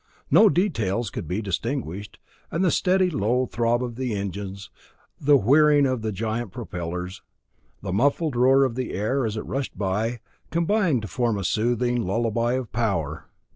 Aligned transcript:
No 0.31 0.49
details 0.49 1.11
could 1.11 1.27
be 1.27 1.43
distinguished, 1.43 2.17
and 2.49 2.65
the 2.65 2.71
steady 2.71 3.11
low 3.11 3.45
throb 3.45 3.83
of 3.83 3.97
the 3.97 4.15
engines, 4.15 4.71
the 5.19 5.37
whirring 5.37 5.85
of 5.85 6.01
the 6.01 6.11
giant 6.11 6.51
propellers, 6.51 7.21
the 7.83 7.93
muffled 7.93 8.35
roar 8.35 8.63
of 8.63 8.73
the 8.73 8.93
air, 8.93 9.27
as 9.27 9.37
it 9.37 9.45
rushed 9.45 9.77
by, 9.77 10.19
combined 10.49 11.03
to 11.03 11.07
form 11.07 11.37
a 11.37 11.43
soothing 11.43 12.01
lullaby 12.01 12.53
of 12.53 12.71
power. 12.71 13.27